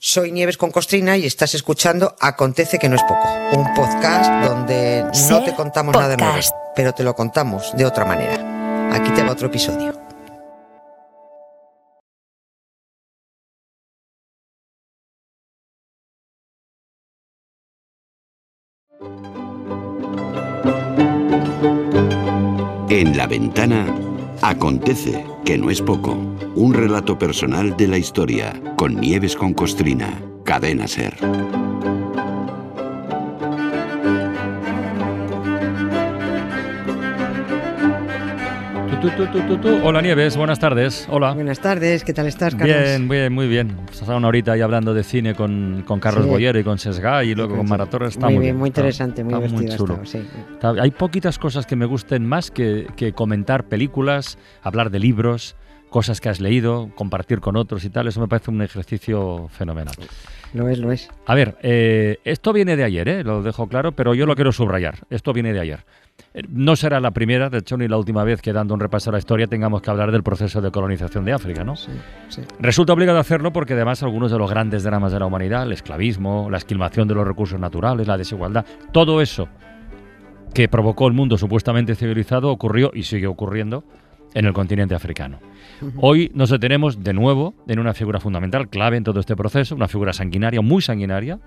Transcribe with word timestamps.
Soy 0.00 0.30
Nieves 0.30 0.56
con 0.56 0.70
Costrina 0.70 1.16
y 1.16 1.26
estás 1.26 1.56
escuchando 1.56 2.14
Acontece 2.20 2.78
que 2.78 2.88
no 2.88 2.94
es 2.94 3.02
poco, 3.02 3.28
un 3.52 3.74
podcast 3.74 4.30
donde 4.48 5.04
no 5.28 5.42
te 5.42 5.52
contamos 5.56 5.92
nada 5.92 6.16
nuevo, 6.16 6.38
pero 6.76 6.92
te 6.92 7.02
lo 7.02 7.16
contamos 7.16 7.76
de 7.76 7.84
otra 7.84 8.04
manera. 8.04 8.94
Aquí 8.94 9.10
te 9.10 9.24
va 9.24 9.32
otro 9.32 9.48
episodio. 9.48 9.92
En 22.88 23.16
la 23.16 23.26
ventana 23.26 24.17
acontece 24.42 25.24
que 25.44 25.58
no 25.58 25.70
es 25.70 25.82
poco. 25.82 26.12
Un 26.54 26.74
relato 26.74 27.18
personal 27.18 27.76
de 27.76 27.88
la 27.88 27.98
historia 27.98 28.60
con 28.76 28.96
Nieves 29.00 29.36
con 29.36 29.54
Costrina. 29.54 30.20
Cadena 30.44 30.88
Ser. 30.88 31.16
Hola 39.84 40.02
Nieves, 40.02 40.36
buenas 40.36 40.58
tardes. 40.58 41.06
Hola. 41.08 41.32
Buenas 41.32 41.60
tardes, 41.60 42.02
¿qué 42.02 42.12
tal 42.12 42.26
estás, 42.26 42.56
Carlos? 42.56 42.76
Bien, 42.76 43.08
bien, 43.08 43.32
muy 43.32 43.46
bien. 43.46 43.76
Estás 43.92 44.08
una 44.08 44.26
horita 44.26 44.52
ahí 44.52 44.60
hablando 44.60 44.92
de 44.92 45.04
cine 45.04 45.36
con, 45.36 45.84
con 45.86 46.00
Carlos 46.00 46.26
Boyero 46.26 46.58
y 46.58 46.64
con 46.64 46.78
Sesga 46.78 47.22
y 47.22 47.36
luego 47.36 47.56
con 47.56 47.68
Maratorres. 47.68 48.14
Está 48.14 48.28
muy, 48.28 48.38
bien, 48.38 48.56
muy 48.56 48.68
interesante, 48.68 49.22
muy 49.22 49.34
divertido. 49.46 50.00
hay 50.80 50.90
poquitas 50.90 51.38
cosas 51.38 51.64
que 51.64 51.76
me 51.76 51.86
gusten 51.86 52.26
más 52.26 52.50
que, 52.50 52.88
que 52.96 53.12
comentar 53.12 53.68
películas, 53.68 54.36
hablar 54.62 54.90
de 54.90 54.98
libros, 54.98 55.54
cosas 55.90 56.20
que 56.20 56.28
has 56.28 56.40
leído, 56.40 56.90
compartir 56.96 57.38
con 57.38 57.56
otros 57.56 57.84
y 57.84 57.90
tal. 57.90 58.08
Eso 58.08 58.20
me 58.20 58.26
parece 58.26 58.50
un 58.50 58.62
ejercicio 58.62 59.46
fenomenal. 59.48 59.94
Lo 60.54 60.68
es, 60.68 60.78
lo 60.78 60.90
es. 60.90 61.08
A 61.26 61.36
ver, 61.36 61.56
eh, 61.62 62.18
esto 62.24 62.52
viene 62.52 62.74
de 62.74 62.82
ayer, 62.82 63.08
¿eh? 63.08 63.22
lo 63.22 63.42
dejo 63.42 63.68
claro, 63.68 63.92
pero 63.92 64.14
yo 64.14 64.26
lo 64.26 64.34
quiero 64.34 64.50
subrayar. 64.50 65.06
Esto 65.08 65.32
viene 65.32 65.52
de 65.52 65.60
ayer. 65.60 65.84
Eh, 66.34 66.42
no 66.48 66.76
será 66.76 67.00
la 67.00 67.10
primera, 67.10 67.50
de 67.50 67.58
hecho, 67.58 67.76
ni 67.76 67.88
la 67.88 67.96
última 67.96 68.24
vez 68.24 68.42
que 68.42 68.52
dando 68.52 68.74
un 68.74 68.80
repaso 68.80 69.10
a 69.10 69.12
la 69.12 69.18
historia 69.18 69.46
tengamos 69.46 69.82
que 69.82 69.90
hablar 69.90 70.12
del 70.12 70.22
proceso 70.22 70.60
de 70.60 70.70
colonización 70.70 71.24
de 71.24 71.32
África, 71.32 71.64
¿no? 71.64 71.76
Sí, 71.76 71.90
sí. 72.28 72.42
Resulta 72.60 72.92
obligado 72.92 73.18
hacerlo 73.18 73.52
porque 73.52 73.74
además 73.74 74.02
algunos 74.02 74.30
de 74.30 74.38
los 74.38 74.50
grandes 74.50 74.82
dramas 74.82 75.12
de 75.12 75.18
la 75.18 75.26
humanidad, 75.26 75.64
el 75.64 75.72
esclavismo, 75.72 76.48
la 76.50 76.58
esquilmación 76.58 77.08
de 77.08 77.14
los 77.14 77.26
recursos 77.26 77.58
naturales, 77.58 78.06
la 78.06 78.16
desigualdad, 78.16 78.64
todo 78.92 79.20
eso 79.20 79.48
que 80.54 80.68
provocó 80.68 81.06
el 81.06 81.12
mundo 81.12 81.38
supuestamente 81.38 81.94
civilizado 81.94 82.50
ocurrió 82.50 82.90
y 82.94 83.02
sigue 83.04 83.26
ocurriendo 83.26 83.84
en 84.34 84.44
el 84.46 84.52
continente 84.52 84.94
africano. 84.94 85.38
Hoy 85.96 86.30
nos 86.34 86.50
detenemos 86.50 87.02
de 87.02 87.12
nuevo 87.12 87.54
en 87.66 87.78
una 87.78 87.94
figura 87.94 88.20
fundamental, 88.20 88.68
clave 88.68 88.96
en 88.96 89.04
todo 89.04 89.20
este 89.20 89.36
proceso, 89.36 89.74
una 89.74 89.88
figura 89.88 90.12
sanguinaria, 90.12 90.60
muy 90.60 90.82
sanguinaria, 90.82 91.38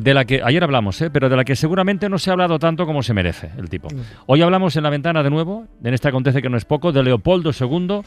de 0.00 0.14
la 0.14 0.24
que 0.24 0.40
ayer 0.42 0.64
hablamos, 0.64 1.00
¿eh? 1.02 1.10
pero 1.10 1.28
de 1.28 1.36
la 1.36 1.44
que 1.44 1.54
seguramente 1.54 2.08
no 2.08 2.18
se 2.18 2.30
ha 2.30 2.32
hablado 2.32 2.58
tanto 2.58 2.86
como 2.86 3.02
se 3.02 3.12
merece 3.12 3.50
el 3.58 3.68
tipo. 3.68 3.88
Hoy 4.26 4.40
hablamos 4.40 4.74
en 4.76 4.82
la 4.82 4.90
ventana 4.90 5.22
de 5.22 5.30
nuevo, 5.30 5.66
en 5.82 5.94
este 5.94 6.08
acontece 6.08 6.40
que 6.40 6.48
no 6.48 6.56
es 6.56 6.64
poco, 6.64 6.92
de 6.92 7.02
Leopoldo 7.02 7.50
II, 7.58 8.00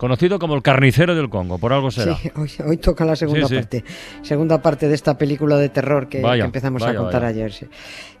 conocido 0.00 0.38
como 0.38 0.54
el 0.54 0.62
carnicero 0.62 1.14
del 1.14 1.28
Congo, 1.28 1.58
por 1.58 1.74
algo 1.74 1.90
será. 1.90 2.16
Sí, 2.16 2.30
hoy, 2.64 2.78
toca 2.78 3.04
la 3.04 3.16
segunda 3.16 3.46
parte, 3.46 3.84
segunda 4.22 4.62
parte 4.62 4.88
de 4.88 4.94
esta 4.94 5.18
película 5.18 5.58
de 5.58 5.68
terror 5.68 6.08
que, 6.08 6.22
empezamos 6.22 6.82
a 6.84 6.94
contar 6.94 7.22
ayer. 7.22 7.52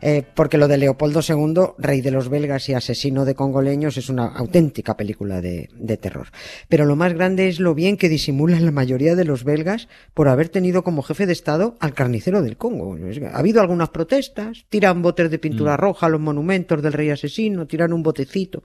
Eh, 0.02 0.22
porque 0.34 0.58
lo 0.58 0.68
de 0.68 0.76
Leopoldo 0.76 1.20
II, 1.26 1.72
rey 1.78 2.02
de 2.02 2.10
los 2.10 2.28
belgas 2.28 2.68
y 2.68 2.74
asesino 2.74 3.24
de 3.24 3.34
congoleños, 3.34 3.96
es 3.96 4.10
una 4.10 4.26
auténtica 4.26 4.98
película 4.98 5.40
de, 5.40 5.70
de 5.72 5.96
terror. 5.96 6.28
Pero 6.68 6.84
lo 6.84 6.96
más 6.96 7.14
grande 7.14 7.48
es 7.48 7.60
lo 7.60 7.74
bien 7.74 7.96
que 7.96 8.10
disimulan 8.10 8.66
la 8.66 8.72
mayoría 8.72 9.14
de 9.14 9.24
los 9.24 9.44
belgas 9.44 9.88
por 10.12 10.28
haber 10.28 10.50
tenido 10.50 10.84
como 10.84 11.00
jefe 11.00 11.24
de 11.24 11.32
Estado 11.32 11.78
al 11.80 11.94
carnicero 11.94 12.42
del 12.42 12.58
Congo. 12.58 12.94
Ha 13.32 13.38
habido 13.38 13.62
algunas 13.62 13.88
protestas, 13.88 14.66
tiran 14.68 15.00
botes 15.00 15.30
de 15.30 15.38
pintura 15.38 15.78
mm. 15.78 15.80
roja 15.80 16.06
a 16.06 16.10
los 16.10 16.20
monumentos 16.20 16.82
del 16.82 16.92
rey 16.92 17.08
asesino, 17.08 17.66
tiran 17.66 17.94
un 17.94 18.02
botecito, 18.02 18.62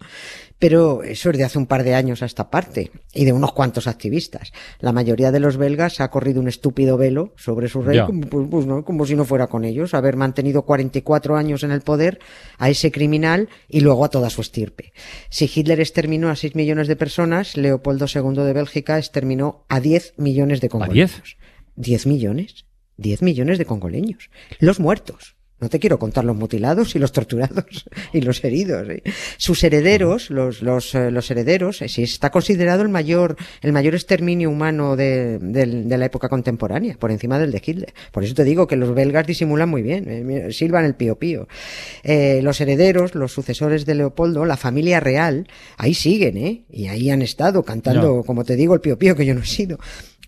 pero 0.60 1.02
eso 1.02 1.30
es 1.30 1.38
de 1.38 1.46
hace 1.46 1.58
un 1.58 1.66
par 1.66 1.86
de 1.86 1.96
años 1.96 2.22
a 2.22 2.26
esta 2.26 2.50
parte 2.50 2.92
y 3.14 3.26
de 3.26 3.34
unos 3.34 3.54
cuantos 3.54 3.88
activistas. 3.88 4.52
La 4.80 4.92
mayoría 4.92 5.32
de 5.32 5.40
los 5.40 5.58
belgas 5.58 6.02
ha 6.02 6.10
corrido 6.10 6.42
un 6.42 6.48
estúpido 6.48 6.98
velo 6.98 7.34
sobre 7.38 7.70
su 7.70 7.82
rey, 7.82 8.02
como, 8.06 8.22
pues, 8.28 8.48
pues, 8.50 8.66
¿no? 8.66 8.84
como 8.84 9.06
si 9.06 9.16
no 9.16 9.26
fuera 9.26 9.48
con 9.48 9.64
ellos, 9.64 9.94
haber 9.94 10.18
mantenido 10.18 10.64
44 10.64 11.38
años 11.38 11.64
en 11.64 11.72
el 11.72 11.82
poder 11.82 12.20
a 12.58 12.70
ese 12.70 12.92
criminal 12.92 13.50
y 13.70 13.80
luego 13.80 14.06
a 14.06 14.10
toda 14.10 14.30
su 14.30 14.42
estirpe. 14.42 14.94
Si 15.30 15.50
Hitler 15.54 15.80
exterminó 15.80 16.30
a 16.30 16.36
6 16.36 16.56
millones 16.56 16.88
de 16.88 16.96
personas, 16.96 17.58
Leopoldo 17.58 18.06
II 18.14 18.44
de 18.44 18.54
Bélgica 18.54 18.98
exterminó 18.98 19.66
a 19.70 19.80
10 19.80 20.16
millones 20.18 20.62
de 20.62 20.70
congoleños. 20.70 21.12
¿A 21.16 21.24
10? 21.76 22.04
¿10 22.04 22.08
millones? 22.08 22.66
10 22.98 23.22
millones 23.22 23.58
de 23.58 23.66
congoleños. 23.66 24.30
Los 24.60 24.80
muertos. 24.80 25.35
No 25.60 25.70
te 25.70 25.80
quiero 25.80 25.98
contar 25.98 26.26
los 26.26 26.36
mutilados 26.36 26.96
y 26.96 27.00
los 27.00 27.14
torturados 27.14 27.86
y 28.14 28.22
los 28.22 28.44
heridos. 28.44 28.90
¿eh? 28.90 29.04
Sus 29.38 29.64
herederos, 29.64 30.30
los, 30.30 30.62
los, 30.62 30.94
eh, 30.96 31.12
los 31.12 31.32
herederos, 31.32 31.82
eh, 31.82 31.88
sí, 31.88 32.04
está 32.04 32.30
considerado 32.30 32.82
el 32.82 32.90
mayor, 32.90 33.38
el 33.62 33.72
mayor 33.72 33.96
exterminio 33.96 34.50
humano 34.50 34.98
de, 34.98 35.40
de, 35.40 35.98
la 35.98 36.06
época 36.06 36.28
contemporánea, 36.28 36.98
por 37.00 37.10
encima 37.10 37.40
del 37.40 37.52
de 37.52 37.62
Hitler. 37.66 37.94
Por 38.12 38.26
eso 38.26 38.34
te 38.34 38.44
digo 38.44 38.68
que 38.68 38.76
los 38.76 38.94
belgas 38.94 39.26
disimulan 39.26 39.70
muy 39.70 39.82
bien, 39.82 40.06
eh, 40.10 40.52
silban 40.52 40.84
el 40.84 40.96
pío 40.96 41.18
pío. 41.18 41.48
Eh, 42.04 42.42
los 42.44 42.60
herederos, 42.60 43.16
los 43.16 43.32
sucesores 43.32 43.86
de 43.86 43.96
Leopoldo, 43.96 44.46
la 44.46 44.58
familia 44.58 45.00
real, 45.00 45.48
ahí 45.78 45.94
siguen, 45.94 46.38
¿eh? 46.38 46.66
Y 46.70 46.88
ahí 46.88 47.10
han 47.10 47.22
estado 47.22 47.64
cantando, 47.64 48.24
como 48.24 48.44
te 48.44 48.58
digo, 48.58 48.74
el 48.74 48.82
pío 48.82 48.98
pío 48.98 49.16
que 49.16 49.26
yo 49.26 49.34
no 49.34 49.42
he 49.42 49.46
sido 49.46 49.80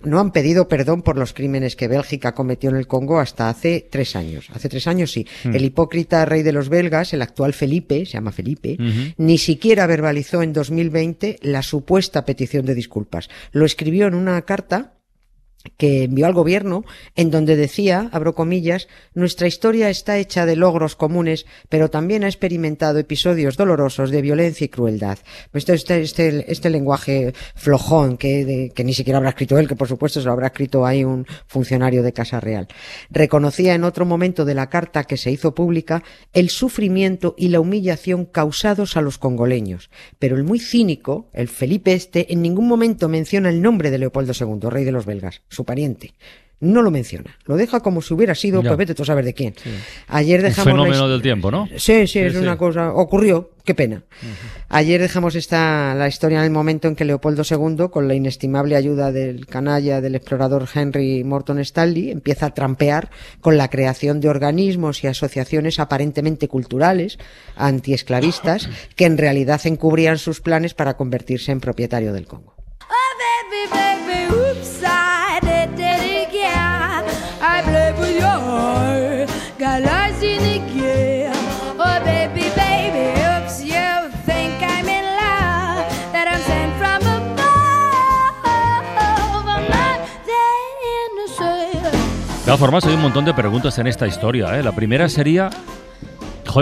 no 0.04 0.20
han 0.20 0.32
pedido 0.32 0.68
perdón 0.68 1.02
por 1.02 1.18
los 1.18 1.34
crímenes 1.34 1.76
que 1.76 1.88
Bélgica 1.88 2.34
cometió 2.34 2.70
en 2.70 2.76
el 2.76 2.88
Congo 2.88 3.20
hasta 3.20 3.50
hace 3.50 3.88
tres 3.90 4.16
años. 4.16 4.50
Hace 4.54 4.70
tres 4.70 4.88
años 4.88 5.12
sí. 5.12 5.26
Hmm. 5.44 5.56
El 5.56 5.66
hipócrita 5.66 6.26
rey 6.26 6.44
de 6.44 6.54
los 6.54 6.70
belgas, 6.70 7.14
el 7.14 7.22
actual 7.22 7.54
Felipe, 7.54 8.06
se 8.06 8.14
llama 8.14 8.32
Felipe, 8.32 8.78
ni 9.18 9.38
siquiera 9.38 9.88
verbalizó 9.88 10.42
en 10.42 10.54
2020 10.54 11.38
la 11.42 11.62
supuesta 11.62 12.26
petición 12.26 12.66
de 12.66 12.76
disculpas. 12.76 13.30
Lo 13.52 13.66
escribió 13.66 14.08
en 14.08 14.16
una 14.16 14.42
carta 14.44 14.97
que 15.78 16.04
envió 16.04 16.26
al 16.26 16.34
gobierno 16.34 16.84
en 17.16 17.32
donde 17.32 17.56
decía, 17.56 18.10
abro 18.12 18.36
comillas, 18.36 18.88
nuestra 19.14 19.48
historia 19.48 19.90
está 19.90 20.18
hecha 20.18 20.46
de 20.46 20.56
logros 20.56 20.96
comunes, 20.96 21.46
pero 21.70 21.90
también 21.90 22.24
ha 22.24 22.28
experimentado 22.28 23.00
episodios 23.00 23.58
dolorosos 23.58 24.12
de 24.12 24.22
violencia 24.22 24.66
y 24.66 24.70
crueldad. 24.70 25.20
Este, 25.54 25.74
este, 25.74 26.02
este, 26.02 26.52
este 26.52 26.70
lenguaje 26.70 27.34
flojón 27.56 28.18
que, 28.18 28.72
que 28.74 28.84
ni 28.84 28.94
siquiera 28.94 29.18
habrá 29.18 29.30
escrito 29.30 29.58
él, 29.58 29.68
que 29.68 29.76
por 29.76 29.88
supuesto 29.88 30.20
se 30.20 30.26
lo 30.26 30.32
habrá 30.32 30.48
escrito 30.48 30.86
ahí 30.86 31.04
un 31.04 31.26
funcionario 31.48 32.04
de 32.04 32.14
Casa 32.14 32.40
Real. 32.40 32.68
Reconocía 33.10 33.74
en 33.74 33.84
otro 33.84 34.06
momento 34.06 34.46
de 34.46 34.54
la 34.54 34.70
carta 34.70 35.04
que 35.04 35.18
se 35.18 35.32
hizo 35.32 35.54
pública 35.54 36.04
el 36.34 36.50
sufrimiento 36.50 37.36
y 37.38 37.50
la 37.50 37.60
humillación 37.60 38.26
causados 38.26 38.98
a 38.98 39.02
los 39.02 39.18
congoleños, 39.18 39.90
pero 40.20 40.36
el 40.36 40.44
muy 40.44 40.60
cínico, 40.60 41.30
el 41.34 41.48
Felipe 41.48 41.94
este, 41.94 42.32
en 42.32 42.42
ningún 42.42 42.68
momento 42.68 43.10
menciona 43.10 43.50
el 43.50 43.62
nombre 43.62 43.92
de 43.92 43.98
Leopoldo 43.98 44.34
II, 44.40 44.70
rey 44.70 44.84
de 44.84 44.92
los 44.92 45.06
belgas 45.06 45.42
su 45.58 45.66
pariente. 45.66 46.14
No 46.60 46.82
lo 46.82 46.90
menciona, 46.90 47.38
lo 47.46 47.56
deja 47.56 47.82
como 47.82 48.02
si 48.02 48.16
hubiera 48.16 48.34
sido, 48.34 48.64
pues 48.64 48.76
vete 48.78 48.96
tú 48.96 49.04
a 49.04 49.06
saber 49.06 49.24
de 49.24 49.36
quién. 49.36 49.54
Ayer 50.08 50.42
dejamos. 50.42 50.74
Un 50.74 50.80
fenómeno 50.80 51.08
del 51.08 51.22
tiempo, 51.22 51.52
¿no? 51.52 51.68
Sí, 51.78 52.08
sí, 52.08 52.18
es 52.18 52.36
una 52.36 52.58
cosa. 52.58 52.94
Ocurrió, 52.94 53.52
qué 53.64 53.76
pena. 53.76 54.02
Ayer 54.68 55.00
dejamos 55.00 55.36
esta, 55.36 55.94
la 55.94 56.08
historia 56.08 56.40
en 56.40 56.46
el 56.46 56.50
momento 56.50 56.88
en 56.88 56.96
que 56.96 57.06
Leopoldo 57.06 57.44
II, 57.48 57.90
con 57.92 58.08
la 58.08 58.16
inestimable 58.16 58.76
ayuda 58.76 59.12
del 59.12 59.46
canalla 59.46 60.02
del 60.02 60.16
explorador 60.16 60.68
Henry 60.74 61.24
Morton 61.24 61.60
Stanley, 61.60 62.10
empieza 62.10 62.48
a 62.48 62.54
trampear 62.56 63.12
con 63.40 63.56
la 63.56 63.70
creación 63.70 64.20
de 64.20 64.30
organismos 64.30 65.04
y 65.04 65.08
asociaciones 65.08 65.80
aparentemente 65.80 66.48
culturales, 66.48 67.20
antiesclavistas, 67.56 68.68
que 68.96 69.06
en 69.06 69.20
realidad 69.20 69.62
encubrían 69.66 70.18
sus 70.18 70.42
planes 70.42 70.74
para 70.74 70.98
convertirse 70.98 71.52
en 71.52 71.60
propietario 71.60 72.14
del 72.14 72.26
Congo. 72.26 72.56
De 74.08 74.47
todas 92.58 92.72
formas, 92.72 92.86
hay 92.86 92.96
un 92.96 93.04
montón 93.04 93.24
de 93.24 93.36
preguntas 93.36 93.78
en 93.78 93.86
esta 93.86 94.08
historia. 94.08 94.58
¿eh? 94.58 94.64
La 94.64 94.72
primera 94.72 95.08
sería, 95.10 95.52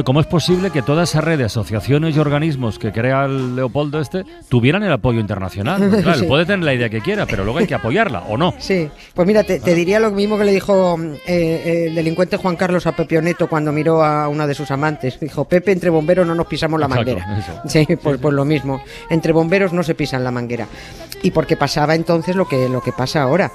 ¿cómo 0.03 0.19
es 0.19 0.27
posible 0.27 0.69
que 0.69 0.81
toda 0.81 1.03
esa 1.03 1.21
red 1.21 1.37
de 1.37 1.45
asociaciones 1.45 2.17
y 2.17 2.19
organismos 2.19 2.77
que 2.77 2.91
crea 2.91 3.23
el 3.23 3.55
Leopoldo 3.55 4.01
este 4.01 4.25
tuvieran 4.49 4.83
el 4.83 4.91
apoyo 4.91 5.21
internacional? 5.21 5.89
Claro, 6.03 6.27
puede 6.27 6.45
tener 6.45 6.65
la 6.65 6.73
idea 6.73 6.89
que 6.89 6.99
quiera, 6.99 7.25
pero 7.25 7.45
luego 7.45 7.59
hay 7.59 7.67
que 7.67 7.75
apoyarla, 7.75 8.23
¿o 8.27 8.35
no? 8.35 8.53
Sí, 8.57 8.89
pues 9.13 9.25
mira, 9.25 9.45
te, 9.45 9.59
diría 9.59 10.01
lo 10.01 10.11
mismo 10.11 10.37
que 10.37 10.43
le 10.43 10.51
dijo 10.51 10.99
eh, 11.25 11.85
el 11.87 11.95
delincuente 11.95 12.35
Juan 12.35 12.57
Carlos 12.57 12.85
a 12.87 12.91
Pepe 12.93 13.17
Oneto 13.17 13.47
cuando 13.47 13.71
miró 13.71 14.03
a 14.03 14.27
una 14.27 14.45
de 14.47 14.53
sus 14.53 14.71
amantes. 14.71 15.17
Dijo, 15.17 15.45
Pepe, 15.45 15.71
entre 15.71 15.89
bomberos 15.89 16.27
no 16.27 16.35
nos 16.35 16.47
pisamos 16.47 16.77
la 16.77 16.89
manguera. 16.89 17.61
Sí, 17.67 17.87
pues, 18.03 18.19
pues 18.19 18.33
lo 18.33 18.43
mismo. 18.43 18.81
Entre 19.09 19.31
bomberos 19.31 19.71
no 19.71 19.81
se 19.81 19.95
pisan 19.95 20.25
la 20.25 20.31
manguera. 20.31 20.67
Y 21.23 21.31
porque 21.31 21.55
pasaba 21.55 21.95
entonces 21.95 22.35
lo 22.35 22.49
que, 22.49 22.67
lo 22.67 22.81
que 22.81 22.91
pasa 22.91 23.21
ahora 23.21 23.49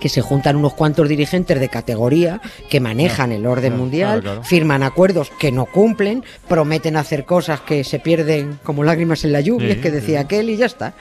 que 0.00 0.08
se 0.08 0.20
juntan 0.20 0.56
unos 0.56 0.74
cuantos 0.74 1.08
dirigentes 1.08 1.58
de 1.60 1.68
categoría 1.68 2.40
que 2.68 2.80
manejan 2.80 3.32
el 3.32 3.46
orden 3.46 3.76
mundial, 3.76 4.40
firman 4.42 4.82
acuerdos 4.82 5.30
que 5.38 5.52
no 5.52 5.66
cumplen, 5.66 6.24
prometen 6.48 6.96
hacer 6.96 7.24
cosas 7.24 7.60
que 7.60 7.84
se 7.84 7.98
pierden 7.98 8.58
como 8.62 8.84
lágrimas 8.84 9.24
en 9.24 9.32
la 9.32 9.40
lluvia, 9.40 9.80
que 9.80 9.90
decía 9.90 10.20
aquel, 10.20 10.50
y 10.50 10.56
ya 10.56 10.66
está. 10.66 10.94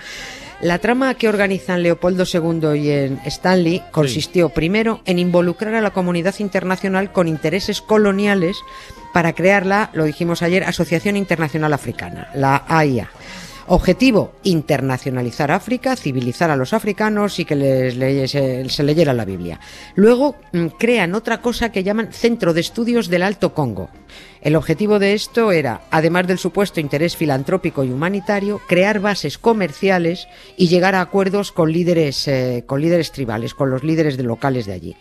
La 0.62 0.80
trama 0.80 1.14
que 1.16 1.28
organizan 1.28 1.84
Leopoldo 1.84 2.24
II 2.32 2.80
y 2.80 2.90
en 2.90 3.20
Stanley 3.26 3.84
consistió 3.92 4.48
primero 4.48 5.02
en 5.06 5.20
involucrar 5.20 5.74
a 5.76 5.82
la 5.82 5.92
comunidad 5.92 6.36
internacional 6.40 7.12
con 7.12 7.28
intereses 7.28 7.82
coloniales 7.82 8.56
para 9.14 9.34
crear 9.34 9.66
la, 9.66 9.90
lo 9.94 10.06
dijimos 10.06 10.42
ayer, 10.42 10.64
Asociación 10.64 11.18
Internacional 11.18 11.74
Africana, 11.74 12.30
la 12.34 12.64
AIA. 12.68 13.10
Objetivo, 13.68 14.34
internacionalizar 14.44 15.52
África, 15.52 15.96
civilizar 15.96 16.52
a 16.52 16.58
los 16.58 16.74
africanos 16.74 17.40
y 17.40 17.46
que 17.46 17.56
les, 17.56 18.32
se 18.32 18.84
leyera 18.84 19.14
la 19.14 19.24
Biblia. 19.24 19.60
Luego 19.96 20.36
mm, 20.52 20.68
crean 20.78 21.16
otra 21.16 21.42
cosa 21.42 21.72
que 21.72 21.84
llaman 21.84 22.12
Centro 22.12 22.54
de 22.54 22.62
Estudios 22.62 23.08
del 23.10 23.24
Alto 23.24 23.54
Congo. 23.54 23.90
El 24.42 24.58
objetivo 24.58 25.00
de 25.00 25.14
esto 25.14 25.54
era, 25.54 25.84
además 25.92 26.28
del 26.28 26.40
supuesto 26.40 26.82
interés 26.82 27.16
filantrópico 27.16 27.86
y 27.86 27.92
humanitario, 27.92 28.60
crear 28.68 29.00
bases 29.00 29.38
comerciales 29.38 30.28
y 30.58 30.68
llegar 30.68 30.96
a 30.96 31.02
acuerdos 31.02 31.54
con 31.54 31.72
líderes, 31.72 32.28
eh, 32.28 32.66
con 32.68 32.82
líderes 32.82 33.14
tribales, 33.14 33.54
con 33.54 33.70
los 33.70 33.84
líderes 33.84 34.18
de 34.18 34.24
locales 34.24 34.66
de 34.66 34.74
allí 34.74 34.96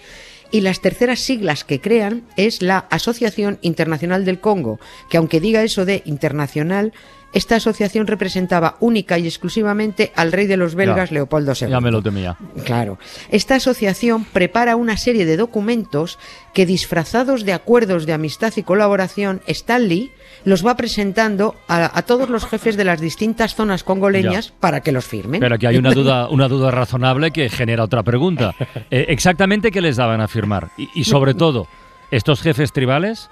y 0.53 0.61
las 0.61 0.81
terceras 0.81 1.19
siglas 1.19 1.65
que 1.65 1.81
crean 1.81 2.25
es 2.37 2.63
la 2.63 2.87
Asociación 2.91 3.59
Internacional 3.63 4.25
del 4.25 4.39
Congo, 4.39 4.79
que 5.09 5.17
aunque 5.17 5.41
diga 5.41 5.65
eso 5.65 5.87
de 5.87 6.03
internacional, 6.05 6.93
esta 7.33 7.57
asociación 7.57 8.07
representaba 8.07 8.77
única 8.81 9.19
y 9.19 9.27
exclusivamente 9.27 10.13
al 10.15 10.33
rey 10.33 10.47
de 10.47 10.57
los 10.57 10.75
belgas, 10.75 11.11
Leopoldo 11.11 11.53
II. 11.59 11.69
Ya 11.69 11.81
me 11.81 11.91
lo 11.91 12.03
temía. 12.03 12.37
Claro. 12.65 12.99
Esta 13.31 13.55
asociación 13.55 14.25
prepara 14.25 14.77
una 14.77 14.97
serie 14.97 15.25
de 15.25 15.37
documentos 15.37 16.19
que, 16.53 16.67
disfrazados 16.67 17.45
de 17.45 17.55
acuerdos 17.55 18.05
de 18.05 18.13
amistad 18.13 18.53
y 18.57 18.63
colaboración, 18.63 19.41
Stanley 19.47 20.13
los 20.45 20.67
va 20.67 20.77
presentando 20.77 21.55
a, 21.69 22.03
todos 22.03 22.29
los 22.29 22.45
jefes 22.45 22.77
de 22.77 22.85
las 22.85 23.01
distintas 23.01 23.55
zonas 23.55 23.85
congoleñas 23.85 24.53
para 24.61 24.81
que 24.81 24.93
los 24.93 25.05
firmen. 25.05 25.41
Pero 25.41 25.55
aquí 25.55 25.67
hay 25.67 25.77
una 25.77 25.93
duda, 25.93 26.29
una 26.31 26.49
duda 26.49 26.71
razonable 26.71 27.31
que 27.31 27.49
genera 27.49 27.85
otra 27.85 28.03
pregunta. 28.03 28.55
Eh, 28.91 29.07
¿Exactamente 29.09 29.71
qué 29.71 29.81
les 29.81 29.97
daban 29.97 30.21
a 30.21 30.29
firmar? 30.29 30.71
y 30.77 31.05
sobre 31.05 31.35
todo, 31.35 31.67
¿estos 32.11 32.43
jefes 32.43 32.73
tribales 32.73 33.31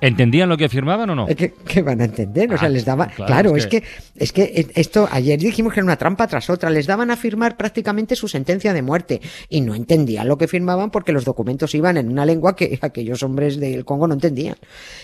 ¿Entendían 0.00 0.48
lo 0.48 0.56
que 0.56 0.68
firmaban 0.68 1.10
o 1.10 1.14
no? 1.14 1.26
¿Qué, 1.26 1.82
van 1.82 2.00
a 2.00 2.04
entender? 2.04 2.52
O 2.52 2.58
sea, 2.58 2.68
ah, 2.68 2.70
les 2.70 2.84
daba. 2.84 3.06
Claro, 3.06 3.56
es, 3.56 3.66
que... 3.66 3.82
es, 4.16 4.32
que... 4.32 4.70
esto. 4.74 5.08
Ayer 5.10 5.38
dijimos 5.38 5.72
que 5.72 5.80
era 5.80 5.84
una 5.84 5.96
trampa 5.96 6.26
tras 6.26 6.48
otra. 6.50 6.70
Les 6.70 6.86
daban 6.86 7.10
a 7.10 7.16
firmar 7.16 7.56
prácticamente 7.56 8.16
su 8.16 8.28
sentencia 8.28 8.72
de 8.72 8.82
muerte. 8.82 9.20
Y 9.48 9.60
no 9.60 9.74
entendían 9.74 10.28
lo 10.28 10.38
que 10.38 10.48
firmaban 10.48 10.90
porque 10.90 11.12
los 11.12 11.24
documentos 11.24 11.74
iban 11.74 11.96
en 11.96 12.08
una 12.08 12.24
lengua 12.24 12.56
que 12.56 12.78
aquellos 12.82 13.22
hombres 13.22 13.58
del 13.58 13.84
Congo 13.84 14.08
no 14.08 14.14
entendían. 14.14 14.56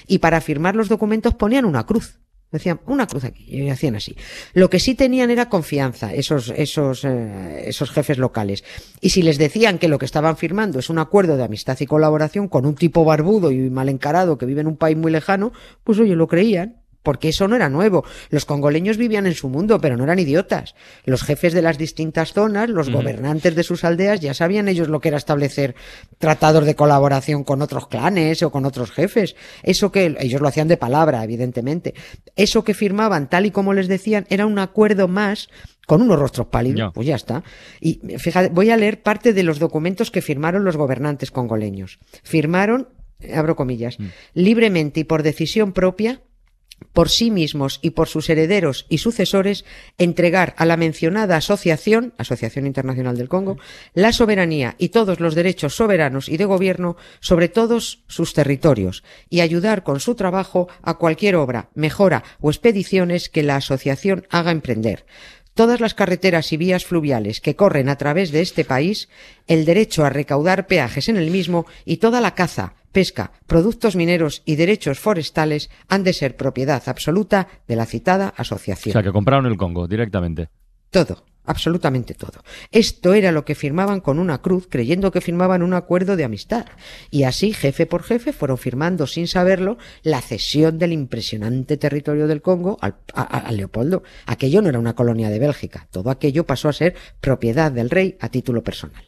Y 0.07 0.19
para 0.19 0.41
firmar 0.41 0.77
los 0.77 0.89
documentos 0.89 1.35
ponían 1.35 1.65
una 1.65 1.85
cruz. 1.85 2.19
Decían, 2.53 2.81
una 2.87 3.07
cruz 3.07 3.25
aquí, 3.25 3.45
y 3.49 3.69
hacían 3.69 3.97
así. 3.97 4.17
Lo 4.55 4.71
que 4.71 4.79
sí 4.79 4.95
tenían 4.95 5.31
era 5.31 5.49
confianza, 5.49 6.15
esos, 6.15 6.51
esos, 6.57 7.05
eh, 7.05 7.65
esos 7.67 7.91
jefes 7.91 8.19
locales. 8.19 8.65
Y 9.01 9.11
si 9.11 9.23
les 9.23 9.37
decían 9.37 9.79
que 9.79 9.89
lo 9.89 9.99
que 9.99 10.05
estaban 10.05 10.37
firmando 10.37 10.79
es 10.79 10.89
un 10.89 10.99
acuerdo 10.99 11.37
de 11.37 11.45
amistad 11.45 11.77
y 11.81 11.87
colaboración 11.87 12.49
con 12.49 12.65
un 12.65 12.77
tipo 12.77 13.05
barbudo 13.05 13.51
y 13.51 13.69
mal 13.69 13.89
encarado 13.89 14.39
que 14.39 14.47
vive 14.47 14.61
en 14.61 14.69
un 14.69 14.77
país 14.77 14.97
muy 14.97 15.11
lejano, 15.11 15.53
pues 15.83 15.99
oye, 15.99 16.15
lo 16.15 16.29
creían 16.29 16.86
porque 17.07 17.29
eso 17.29 17.47
no 17.47 17.55
era 17.55 17.69
nuevo. 17.69 18.05
Los 18.31 18.47
congoleños 18.47 18.97
vivían 18.97 19.29
en 19.29 19.35
su 19.35 19.49
mundo, 19.49 19.81
pero 19.81 19.97
no 19.97 20.03
eran 20.03 20.19
idiotas. 20.19 20.75
Los 21.05 21.23
jefes 21.23 21.53
de 21.53 21.63
las 21.63 21.79
distintas 21.79 22.33
zonas, 22.33 22.69
los 22.69 22.91
gobernantes 22.91 23.55
de 23.55 23.63
sus 23.63 23.85
aldeas, 23.85 24.19
ya 24.19 24.35
sabían 24.35 24.67
ellos 24.67 24.89
lo 24.89 24.99
que 24.99 25.07
era 25.07 25.17
establecer 25.17 25.77
tratados 26.19 26.67
de 26.67 26.75
colaboración 26.75 27.45
con 27.45 27.63
otros 27.63 27.87
clanes 27.87 28.43
o 28.43 28.51
con 28.51 28.65
otros 28.65 28.91
jefes. 28.91 29.37
Eso 29.63 29.93
que 29.93 30.17
ellos 30.19 30.41
lo 30.41 30.49
hacían 30.49 30.67
de 30.67 30.77
palabra, 30.77 31.23
evidentemente. 31.23 31.95
Eso 32.35 32.65
que 32.65 32.75
firmaban, 32.75 33.31
tal 33.31 33.47
y 33.47 33.53
como 33.53 33.73
les 33.73 33.87
decían, 33.87 34.27
era 34.29 34.45
un 34.45 34.59
acuerdo 34.59 35.07
más 35.07 35.49
con 35.87 36.03
unos 36.03 36.19
rostros 36.19 36.49
pálidos, 36.49 36.91
pues 36.93 37.07
ya 37.07 37.15
está. 37.15 37.45
Y 37.81 38.01
fíjate, 38.19 38.49
voy 38.49 38.71
a 38.71 38.77
leer 38.77 39.01
parte 39.05 39.33
de 39.33 39.45
los 39.45 39.61
documentos 39.61 40.11
que 40.11 40.23
firmaron 40.23 40.65
los 40.65 40.77
gobernantes 40.77 41.31
congoleños. 41.31 42.01
Firmaron, 42.25 42.89
abro 43.33 43.55
comillas, 43.55 44.01
mm. 44.01 44.07
libremente 44.35 44.99
y 44.99 45.05
por 45.05 45.23
decisión 45.23 45.73
propia, 45.73 46.21
por 46.93 47.11
sí 47.11 47.31
mismos 47.31 47.79
y 47.83 47.91
por 47.91 48.09
sus 48.09 48.31
herederos 48.31 48.87
y 48.89 48.99
sucesores, 48.99 49.65
entregar 49.99 50.55
a 50.57 50.65
la 50.65 50.77
mencionada 50.77 51.37
asociación, 51.37 52.15
Asociación 52.17 52.67
Internacional 52.67 53.19
del 53.19 53.29
Congo, 53.29 53.59
la 53.93 54.13
soberanía 54.13 54.77
y 54.79 54.89
todos 54.89 55.21
los 55.21 55.35
derechos 55.35 55.77
soberanos 55.77 56.29
y 56.29 56.39
de 56.39 56.47
gobierno 56.47 56.97
sobre 57.21 57.49
todos 57.49 58.03
sus 58.07 58.33
territorios 58.33 59.05
y 59.29 59.41
ayudar 59.41 59.83
con 59.83 60.01
su 60.01 60.15
trabajo 60.15 60.69
a 60.83 60.95
cualquier 60.95 61.37
obra, 61.37 61.69
mejora 61.75 62.25
o 62.41 62.51
expediciones 62.51 63.29
que 63.29 63.43
la 63.43 63.57
asociación 63.57 64.27
haga 64.31 64.51
emprender. 64.51 65.05
Todas 65.53 65.81
las 65.81 65.95
carreteras 65.95 66.53
y 66.53 66.59
vías 66.59 66.85
fluviales 66.85 67.41
que 67.41 67.57
corren 67.57 67.89
a 67.89 67.97
través 67.97 68.31
de 68.31 68.43
este 68.43 68.65
país, 68.65 69.09
el 69.47 69.65
derecho 69.65 70.05
a 70.05 70.11
recaudar 70.11 70.67
peajes 70.67 71.09
en 71.09 71.17
el 71.17 71.31
mismo 71.31 71.67
y 71.87 71.97
toda 71.97 72.21
la 72.21 72.35
caza, 72.35 72.75
pesca, 72.97 73.31
productos 73.47 73.95
mineros 73.95 74.41
y 74.47 74.57
derechos 74.57 74.99
forestales 74.99 75.69
han 75.87 76.03
de 76.03 76.15
ser 76.15 76.35
propiedad 76.35 76.83
absoluta 76.87 77.47
de 77.69 77.77
la 77.77 77.85
citada 77.85 78.33
asociación. 78.39 78.93
O 78.93 78.95
sea, 78.95 79.03
que 79.03 79.13
compraron 79.13 79.45
el 79.45 79.59
Congo 79.59 79.87
directamente. 79.87 80.49
Todo, 80.89 81.27
absolutamente 81.45 82.15
todo. 82.15 82.43
Esto 82.71 83.13
era 83.13 83.33
lo 83.33 83.45
que 83.45 83.55
firmaban 83.55 84.01
con 84.01 84.19
una 84.19 84.41
cruz, 84.41 84.67
creyendo 84.71 85.11
que 85.11 85.21
firmaban 85.21 85.63
un 85.63 85.75
acuerdo 85.75 86.17
de 86.17 86.25
amistad. 86.25 86.65
Y 87.11 87.25
así, 87.25 87.53
jefe 87.53 87.85
por 87.85 88.03
jefe, 88.03 88.33
fueron 88.33 88.57
firmando 88.57 89.07
sin 89.07 89.29
saberlo 89.29 89.77
la 90.03 90.23
cesión 90.23 90.79
del 90.79 90.93
impresionante 90.93 91.77
territorio 91.77 92.27
del 92.27 92.41
Congo 92.41 92.79
al, 92.81 92.97
a 93.13 93.53
Leopoldo. 93.53 94.05
Aquello 94.25 94.63
no 94.63 94.71
era 94.71 94.79
una 94.79 94.95
colonia 94.95 95.29
de 95.29 95.39
Bélgica, 95.39 95.87
todo 95.91 96.09
aquello 96.09 96.47
pasó 96.47 96.71
a 96.71 96.73
ser 96.73 96.95
propiedad 97.21 97.71
del 97.71 97.91
rey 97.91 98.17
a 98.23 98.31
título 98.31 98.63
personal. 98.63 99.05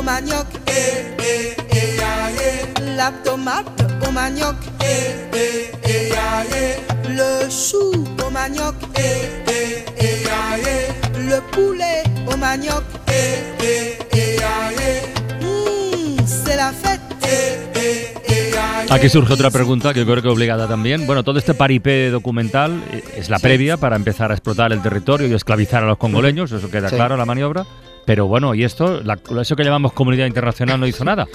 Au 0.00 0.02
manioc 0.02 0.46
eh 0.66 1.14
eh 1.18 1.56
eh 1.76 2.00
aye 2.00 2.50
La 2.96 3.12
tomate 3.24 3.84
au 4.06 4.10
manioc 4.10 4.56
eh 4.80 5.28
eh 5.34 5.70
eh 5.84 6.12
aye 6.16 6.64
Le 7.16 7.50
chou 7.50 7.92
au 8.24 8.30
manioc 8.30 8.76
eh 8.96 9.28
eh 9.46 9.84
eh 9.98 10.24
aye 10.48 10.76
Le 11.28 11.38
poulet 11.52 12.02
au 12.32 12.36
manioc 12.38 12.84
eh 13.08 13.42
eh 13.60 13.98
eh 14.12 14.38
aye 14.60 14.90
mmh, 15.42 16.24
C'est 16.24 16.56
la 16.56 16.72
fête 16.72 17.08
eh 17.22 17.68
eh 17.74 18.90
Aquí 18.90 19.08
surge 19.10 19.34
otra 19.34 19.50
pregunta 19.50 19.92
que 19.92 20.00
yo 20.00 20.06
creo 20.06 20.22
que 20.22 20.28
obligada 20.28 20.66
también. 20.66 21.06
Bueno, 21.06 21.22
todo 21.22 21.38
este 21.38 21.54
paripé 21.54 22.10
documental 22.10 22.82
eh, 22.90 23.04
es 23.18 23.30
la 23.30 23.38
previa 23.38 23.76
para 23.76 23.94
empezar 23.94 24.32
a 24.32 24.34
explotar 24.34 24.72
el 24.72 24.82
territorio 24.82 25.28
y 25.28 25.34
esclavizar 25.34 25.84
a 25.84 25.86
los 25.86 25.98
congoleños, 25.98 26.50
eso 26.50 26.68
queda 26.70 26.88
claro, 26.88 27.16
la 27.16 27.24
maniobra. 27.24 27.66
Pero 28.10 28.26
bueno, 28.26 28.56
¿y 28.56 28.64
esto? 28.64 29.00
eso 29.40 29.54
que 29.54 29.62
llamamos 29.62 29.92
comunidad 29.92 30.26
internacional 30.26 30.80
no 30.80 30.88
hizo 30.88 31.04
nada. 31.04 31.28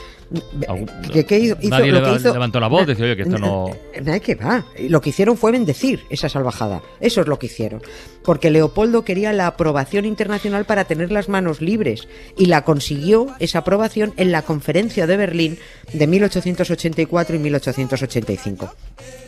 Nadie 1.64 1.92
levantó 1.94 2.60
la 2.60 2.68
voz, 2.68 2.86
decía, 2.86 3.06
oye, 3.06 3.16
que 3.16 3.22
esto 3.22 3.38
no... 3.38 3.68
Nada 4.04 4.20
que 4.20 4.36
va. 4.36 4.66
Lo 4.90 5.00
que 5.00 5.12
hicieron 5.12 5.38
fue 5.38 5.54
bendecir 5.54 6.02
esa 6.10 6.28
salvajada. 6.28 6.82
Eso 7.00 7.22
es 7.22 7.28
lo 7.28 7.40
que 7.40 7.46
hicieron. 7.46 7.82
Porque 8.26 8.52
Leopoldo 8.52 9.06
quería 9.06 9.32
la 9.32 9.48
aprobación 9.48 10.04
internacional 10.04 10.66
para 10.66 10.84
tener 10.84 11.14
las 11.14 11.30
manos 11.30 11.62
libres. 11.62 12.10
Y 12.38 12.48
la 12.48 12.66
consiguió, 12.66 13.28
esa 13.40 13.60
aprobación, 13.60 14.14
en 14.18 14.34
la 14.34 14.42
conferencia 14.42 15.08
de 15.08 15.16
Berlín 15.16 15.58
de 15.94 16.08
1884 16.08 17.38
y 17.38 17.40
1885. 17.40 18.76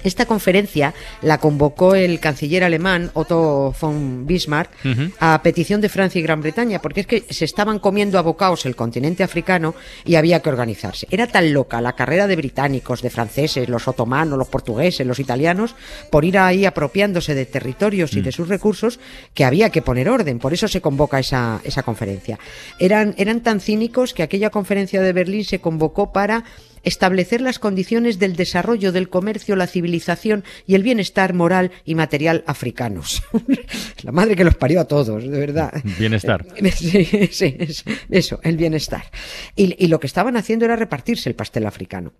Esta 0.03 0.25
conferencia 0.25 0.93
la 1.21 1.39
convocó 1.39 1.95
el 1.95 2.19
canciller 2.19 2.63
alemán 2.63 3.11
Otto 3.13 3.75
von 3.79 4.25
Bismarck 4.25 4.69
a 5.19 5.41
petición 5.41 5.81
de 5.81 5.89
Francia 5.89 6.19
y 6.19 6.21
Gran 6.21 6.41
Bretaña, 6.41 6.81
porque 6.81 7.01
es 7.01 7.07
que 7.07 7.25
se 7.37 7.45
estaban 7.45 7.79
comiendo 7.79 8.17
a 8.17 8.23
bocaos 8.23 8.65
el 8.65 8.75
continente 8.75 9.23
africano 9.23 9.75
y 10.05 10.15
había 10.15 10.41
que 10.41 10.49
organizarse. 10.49 11.07
Era 11.09 11.27
tan 11.27 11.53
loca 11.53 11.81
la 11.81 11.95
carrera 11.95 12.27
de 12.27 12.35
británicos, 12.35 13.01
de 13.01 13.09
franceses, 13.09 13.69
los 13.69 13.87
otomanos, 13.87 14.37
los 14.37 14.47
portugueses, 14.47 15.05
los 15.05 15.19
italianos, 15.19 15.75
por 16.11 16.25
ir 16.25 16.37
ahí 16.37 16.65
apropiándose 16.65 17.35
de 17.35 17.45
territorios 17.45 18.13
y 18.13 18.21
de 18.21 18.29
mm. 18.29 18.33
sus 18.33 18.47
recursos, 18.47 18.99
que 19.33 19.45
había 19.45 19.69
que 19.69 19.81
poner 19.81 20.09
orden. 20.09 20.39
Por 20.39 20.53
eso 20.53 20.67
se 20.67 20.81
convoca 20.81 21.19
esa, 21.19 21.61
esa 21.63 21.83
conferencia. 21.83 22.39
Eran, 22.79 23.13
eran 23.17 23.41
tan 23.41 23.59
cínicos 23.59 24.13
que 24.13 24.23
aquella 24.23 24.49
conferencia 24.49 25.01
de 25.01 25.13
Berlín 25.13 25.45
se 25.45 25.59
convocó 25.59 26.11
para 26.11 26.43
establecer 26.87 27.41
las 27.41 27.59
condiciones 27.59 28.19
del 28.19 28.35
desarrollo 28.35 28.91
del 28.91 29.09
comercio, 29.09 29.55
la 29.55 29.67
civilización 29.67 30.43
y 30.65 30.75
el 30.75 30.83
bienestar 30.83 31.33
moral 31.33 31.71
y 31.85 31.95
material 31.95 32.43
africanos. 32.47 33.21
la 34.03 34.11
madre 34.11 34.35
que 34.35 34.43
los 34.43 34.55
parió 34.55 34.81
a 34.81 34.85
todos, 34.85 35.23
de 35.23 35.39
verdad. 35.39 35.71
Bienestar. 35.99 36.45
Sí, 36.77 37.05
sí, 37.31 37.57
eso, 38.09 38.39
el 38.43 38.57
bienestar. 38.57 39.05
y 39.55 39.87
lo 39.87 39.99
que 39.99 40.07
estaban 40.07 40.37
haciendo 40.37 40.65
era 40.65 40.75
repartirse 40.75 41.29
el 41.29 41.35
pastel 41.35 41.65
africano. 41.65 42.13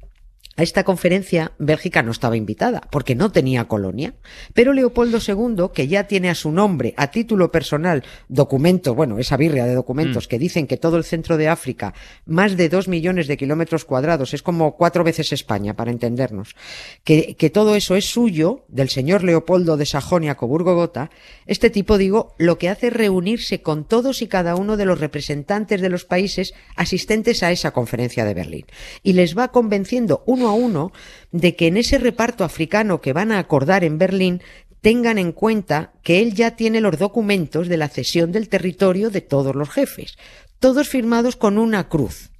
A 0.57 0.63
esta 0.63 0.83
conferencia 0.83 1.51
Bélgica 1.59 2.01
no 2.01 2.11
estaba 2.11 2.35
invitada 2.35 2.81
porque 2.89 3.13
no 3.13 3.31
tenía 3.31 3.65
colonia, 3.65 4.15
pero 4.55 4.73
Leopoldo 4.73 5.19
II, 5.19 5.67
que 5.71 5.87
ya 5.87 6.07
tiene 6.07 6.31
a 6.31 6.35
su 6.35 6.51
nombre, 6.51 6.95
a 6.97 7.11
título 7.11 7.51
personal, 7.51 8.03
documentos, 8.27 8.95
bueno, 8.95 9.19
esa 9.19 9.37
birria 9.37 9.65
de 9.65 9.75
documentos 9.75 10.25
mm. 10.25 10.29
que 10.29 10.39
dicen 10.39 10.65
que 10.65 10.77
todo 10.77 10.97
el 10.97 11.03
centro 11.03 11.37
de 11.37 11.47
África, 11.47 11.93
más 12.25 12.57
de 12.57 12.69
dos 12.69 12.87
millones 12.87 13.27
de 13.27 13.37
kilómetros 13.37 13.85
cuadrados, 13.85 14.33
es 14.33 14.41
como 14.41 14.75
cuatro 14.75 15.03
veces 15.03 15.31
España, 15.31 15.75
para 15.75 15.91
entendernos, 15.91 16.55
que, 17.03 17.35
que 17.35 17.51
todo 17.51 17.75
eso 17.75 17.95
es 17.95 18.05
suyo, 18.05 18.65
del 18.67 18.89
señor 18.89 19.23
Leopoldo 19.23 19.77
de 19.77 19.85
Sajonia-Coburgo-Gotha, 19.85 21.11
este 21.45 21.69
tipo, 21.69 21.99
digo, 21.99 22.33
lo 22.39 22.57
que 22.57 22.69
hace 22.69 22.87
es 22.87 22.93
reunirse 22.93 23.61
con 23.61 23.87
todos 23.87 24.23
y 24.23 24.27
cada 24.27 24.55
uno 24.55 24.75
de 24.75 24.85
los 24.85 24.99
representantes 24.99 25.81
de 25.81 25.89
los 25.89 26.03
países 26.03 26.55
asistentes 26.75 27.43
a 27.43 27.51
esa 27.51 27.69
conferencia 27.69 28.25
de 28.25 28.33
Berlín 28.33 28.65
y 29.03 29.13
les 29.13 29.37
va 29.37 29.49
convenciendo 29.49 30.23
uno 30.25 30.46
a 30.49 30.53
uno 30.53 30.91
de 31.31 31.55
que 31.55 31.67
en 31.67 31.77
ese 31.77 31.97
reparto 31.97 32.43
africano 32.43 33.01
que 33.01 33.13
van 33.13 33.31
a 33.31 33.39
acordar 33.39 33.83
en 33.83 33.97
Berlín 33.97 34.41
tengan 34.81 35.17
en 35.17 35.31
cuenta 35.31 35.91
que 36.03 36.21
él 36.21 36.33
ya 36.33 36.55
tiene 36.55 36.81
los 36.81 36.97
documentos 36.97 37.67
de 37.67 37.77
la 37.77 37.89
cesión 37.89 38.31
del 38.31 38.49
territorio 38.49 39.09
de 39.09 39.21
todos 39.21 39.55
los 39.55 39.69
jefes, 39.69 40.17
todos 40.59 40.87
firmados 40.87 41.35
con 41.35 41.57
una 41.57 41.89
cruz. 41.89 42.31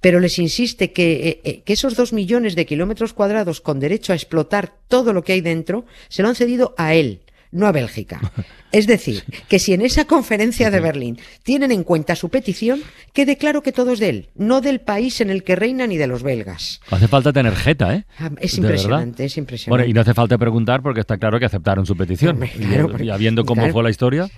Pero 0.00 0.20
les 0.20 0.38
insiste 0.38 0.92
que, 0.92 1.28
eh, 1.28 1.40
eh, 1.44 1.62
que, 1.62 1.72
esos 1.72 1.96
dos 1.96 2.12
millones 2.12 2.54
de 2.54 2.66
kilómetros 2.66 3.12
cuadrados 3.12 3.60
con 3.60 3.80
derecho 3.80 4.12
a 4.12 4.16
explotar 4.16 4.72
todo 4.88 5.12
lo 5.12 5.22
que 5.22 5.32
hay 5.34 5.40
dentro 5.40 5.84
se 6.08 6.22
lo 6.22 6.28
han 6.28 6.34
cedido 6.34 6.74
a 6.78 6.94
él, 6.94 7.20
no 7.56 7.66
a 7.66 7.72
Bélgica. 7.72 8.20
Es 8.72 8.86
decir, 8.86 9.24
que 9.48 9.58
si 9.58 9.72
en 9.72 9.80
esa 9.80 10.04
conferencia 10.04 10.70
de 10.70 10.80
Berlín 10.80 11.18
tienen 11.42 11.72
en 11.72 11.82
cuenta 11.82 12.14
su 12.14 12.28
petición, 12.28 12.82
quede 13.14 13.38
claro 13.38 13.62
que 13.62 13.72
todo 13.72 13.92
es 13.92 14.00
de 14.00 14.10
él, 14.10 14.28
no 14.34 14.60
del 14.60 14.80
país 14.80 15.20
en 15.22 15.30
el 15.30 15.44
que 15.44 15.56
reina 15.56 15.86
ni 15.86 15.96
de 15.96 16.06
los 16.06 16.22
belgas. 16.22 16.80
Hace 16.90 17.08
falta 17.08 17.32
tener 17.32 17.54
jeta, 17.54 17.94
¿eh? 17.94 18.04
Ah, 18.18 18.30
es 18.38 18.58
impresionante, 18.58 19.24
es 19.24 19.36
impresionante. 19.38 19.70
Bueno, 19.70 19.90
y 19.90 19.94
no 19.94 20.02
hace 20.02 20.12
falta 20.12 20.36
preguntar 20.36 20.82
porque 20.82 21.00
está 21.00 21.16
claro 21.16 21.38
que 21.38 21.46
aceptaron 21.46 21.86
su 21.86 21.96
petición. 21.96 22.38
y, 23.00 23.08
habiendo 23.08 23.44
cómo 23.44 23.66
fue 23.70 23.82
la 23.82 23.88
historia. 23.88 24.28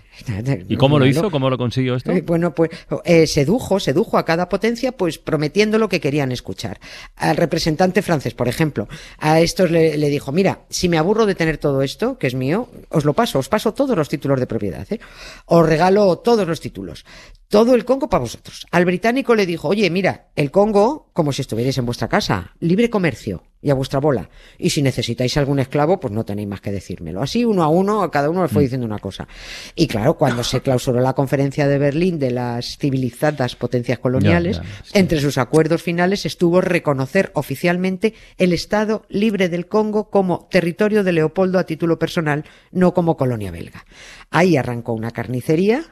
¿Y 0.69 0.77
cómo 0.77 1.01
lo 1.01 1.07
hizo? 1.07 1.31
¿Cómo 1.31 1.51
lo 1.51 1.59
consiguió 1.59 1.97
esto? 1.97 2.13
Eh, 2.13 2.23
bueno, 2.23 2.55
pues 2.55 2.71
eh, 3.05 3.27
sedujo, 3.27 3.81
sedujo 3.81 4.19
a 4.19 4.25
cada 4.25 4.49
potencia, 4.49 4.93
pues 4.93 5.19
prometiendo 5.19 5.79
lo 5.79 5.89
que 5.89 6.01
querían 6.01 6.31
escuchar. 6.31 6.79
Al 7.17 7.37
representante 7.37 8.03
francés, 8.03 8.35
por 8.35 8.47
ejemplo, 8.47 8.89
a 9.19 9.41
estos 9.41 9.71
le, 9.71 9.97
le 9.97 10.11
dijo, 10.11 10.31
mira, 10.31 10.61
si 10.69 10.89
me 10.89 10.99
aburro 10.99 11.27
de 11.27 11.35
tener 11.35 11.59
todo 11.59 11.83
esto, 11.83 12.19
que 12.19 12.29
es 12.29 12.35
mío, 12.35 12.69
os 12.91 13.05
lo 13.05 13.08
paso, 13.15 13.38
os 13.38 13.49
paso 13.49 13.75
todos 13.75 13.97
los 13.97 14.09
títulos 14.09 14.41
de 14.41 14.47
propiedad. 14.47 14.87
¿eh? 14.91 15.00
Os 15.47 15.67
regalo 15.67 16.19
todos 16.19 16.47
los 16.47 16.61
títulos. 16.61 17.05
Todo 17.49 17.75
el 17.75 17.87
Congo 17.87 18.11
para 18.11 18.21
vosotros. 18.21 18.67
Al 18.71 18.85
británico 18.85 19.35
le 19.35 19.47
dijo, 19.47 19.69
oye, 19.69 19.88
mira, 19.88 20.28
el 20.37 20.50
Congo, 20.50 21.09
como 21.14 21.33
si 21.33 21.40
estuvierais 21.40 21.78
en 21.78 21.87
vuestra 21.87 22.07
casa, 22.07 22.55
libre 22.61 22.90
comercio 22.90 23.43
y 23.61 23.71
a 23.71 23.75
vuestra 23.75 24.00
bola. 24.00 24.28
Y 24.59 24.71
si 24.71 24.83
necesitáis 24.83 25.37
algún 25.37 25.59
esclavo, 25.59 25.99
pues 25.99 26.12
no 26.12 26.25
tenéis 26.25 26.47
más 26.47 26.61
que 26.61 26.71
decírmelo. 26.71 27.23
Así, 27.23 27.45
uno 27.45 27.62
a 27.62 27.69
uno, 27.69 28.02
a 28.02 28.11
cada 28.11 28.31
uno 28.31 28.43
le 28.43 28.49
fue 28.49 28.62
mm. 28.62 28.64
diciendo 28.64 28.87
una 28.87 28.99
cosa. 28.99 29.26
Y 29.75 29.87
claro, 29.88 30.19
cuando 30.19 30.45
se 30.45 30.61
clausuró 30.61 31.00
la 31.00 31.14
conferencia 31.14 31.67
de 31.67 31.78
Berlín 31.78 32.19
de 32.19 32.31
las 32.31 32.76
civilizadas 32.78 33.57
potencias 33.57 33.99
coloniales, 33.99 34.61
entre 34.93 35.21
sus 35.21 35.38
acuerdos 35.38 35.83
finales 35.83 36.26
estuvo 36.26 36.61
reconocer 36.61 37.33
oficialmente 37.35 38.14
el 38.37 38.52
Estado 38.52 39.07
libre 39.09 39.49
del 39.49 39.67
Congo 39.67 40.11
como 40.11 40.49
territorio 40.50 41.02
de 41.02 41.12
Leopoldo 41.12 41.59
a 41.59 41.64
título 41.64 41.99
personal, 41.99 42.45
no 42.71 42.95
como 42.95 43.17
colonia 43.17 43.50
belga. 43.50 43.87
Ahí 44.31 44.57
arrancó 44.57 44.93
una 44.93 45.11
carnicería 45.11 45.85